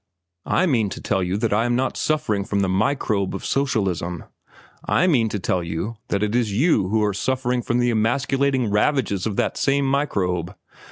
[0.47, 4.23] I mean to tell you that I am not suffering from the microbe of socialism.
[4.83, 8.71] I mean to tell you that it is you who are suffering from the emasculating
[8.71, 10.55] ravages of that same microbe.